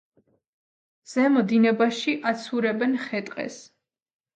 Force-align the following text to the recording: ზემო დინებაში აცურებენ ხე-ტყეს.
ზემო 1.11 1.45
დინებაში 1.53 2.19
აცურებენ 2.33 3.01
ხე-ტყეს. 3.07 3.65